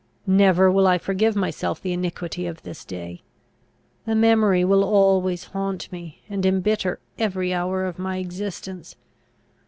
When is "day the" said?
2.85-4.15